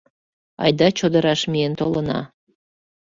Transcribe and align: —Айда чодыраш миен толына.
—Айда 0.63 0.87
чодыраш 0.97 1.41
миен 1.51 1.73
толына. 1.79 2.19